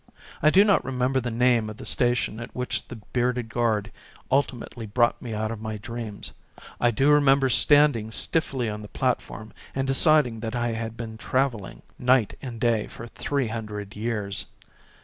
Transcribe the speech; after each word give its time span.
I 0.41 0.49
do 0.49 0.63
not 0.63 0.83
remember 0.83 1.19
the 1.21 1.29
name 1.29 1.69
of 1.69 1.77
the 1.77 1.85
station 1.85 2.39
at 2.39 2.55
which 2.55 2.87
the 2.87 2.95
bearded 2.95 3.49
guard 3.49 3.91
ulti 4.31 4.33
A 4.33 4.33
RAILWAY 4.33 4.45
JOURNEY 4.47 4.65
15 4.71 4.85
mately 4.87 4.93
brought 4.95 5.21
me 5.21 5.35
out 5.35 5.51
of 5.51 5.61
my 5.61 5.77
dreams. 5.77 6.33
I 6.79 6.89
do 6.89 7.11
remember 7.11 7.49
standing 7.49 8.09
stiffly 8.09 8.67
on 8.67 8.81
the 8.81 8.87
plat 8.87 9.21
form 9.21 9.53
and 9.75 9.85
deciding 9.85 10.39
that 10.39 10.55
I 10.55 10.69
had 10.69 10.97
been 10.97 11.19
travelling 11.19 11.83
night 11.99 12.35
and 12.41 12.59
day 12.59 12.87
for 12.87 13.05
three 13.05 13.49
hundred 13.49 13.95
years. 13.95 14.47